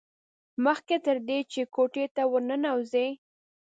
مخکې 0.65 0.95
تر 1.05 1.17
دې 1.27 1.39
چې 1.51 1.61
کوټې 1.75 2.05
ته 2.15 2.23
ور 2.31 2.43
ننوځي. 2.49 3.07